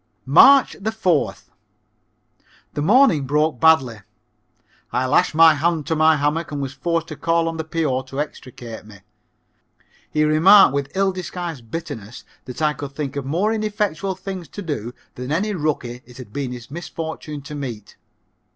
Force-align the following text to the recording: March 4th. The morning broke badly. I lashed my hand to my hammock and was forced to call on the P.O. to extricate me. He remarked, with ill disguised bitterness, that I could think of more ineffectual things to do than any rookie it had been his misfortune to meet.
March 0.25 0.73
4th. 0.77 1.49
The 2.73 2.81
morning 2.81 3.27
broke 3.27 3.59
badly. 3.59 3.99
I 4.91 5.05
lashed 5.05 5.35
my 5.35 5.53
hand 5.53 5.85
to 5.85 5.95
my 5.95 6.15
hammock 6.15 6.51
and 6.51 6.59
was 6.59 6.73
forced 6.73 7.07
to 7.09 7.15
call 7.15 7.47
on 7.47 7.57
the 7.57 7.63
P.O. 7.63 8.01
to 8.05 8.19
extricate 8.19 8.83
me. 8.83 9.01
He 10.09 10.23
remarked, 10.23 10.73
with 10.73 10.91
ill 10.97 11.11
disguised 11.11 11.69
bitterness, 11.69 12.23
that 12.45 12.63
I 12.63 12.73
could 12.73 12.93
think 12.93 13.15
of 13.15 13.27
more 13.27 13.53
ineffectual 13.53 14.15
things 14.15 14.47
to 14.47 14.63
do 14.63 14.91
than 15.13 15.31
any 15.31 15.53
rookie 15.53 16.01
it 16.07 16.17
had 16.17 16.33
been 16.33 16.51
his 16.51 16.71
misfortune 16.71 17.43
to 17.43 17.53
meet. 17.53 17.95